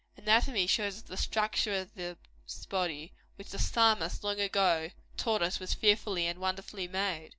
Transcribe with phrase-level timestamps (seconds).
[0.17, 2.17] Anatomy shows us the structure of this
[2.67, 7.29] body, which the Psalmist, long ago, taught us was fearfully and wonderfully made.